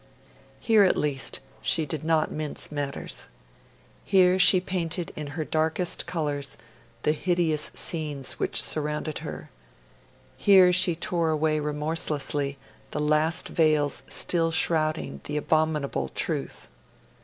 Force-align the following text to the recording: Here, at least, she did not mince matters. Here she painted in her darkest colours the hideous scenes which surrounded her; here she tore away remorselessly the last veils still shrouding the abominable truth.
Here, 0.59 0.83
at 0.83 0.97
least, 0.97 1.41
she 1.61 1.85
did 1.85 2.03
not 2.03 2.31
mince 2.31 2.71
matters. 2.71 3.27
Here 4.03 4.39
she 4.39 4.59
painted 4.59 5.11
in 5.15 5.27
her 5.37 5.45
darkest 5.45 6.07
colours 6.07 6.57
the 7.03 7.11
hideous 7.11 7.69
scenes 7.75 8.39
which 8.39 8.63
surrounded 8.63 9.19
her; 9.19 9.51
here 10.37 10.73
she 10.73 10.95
tore 10.95 11.29
away 11.29 11.59
remorselessly 11.59 12.57
the 12.89 12.99
last 12.99 13.47
veils 13.49 14.01
still 14.07 14.49
shrouding 14.49 15.21
the 15.25 15.37
abominable 15.37 16.09
truth. 16.09 16.67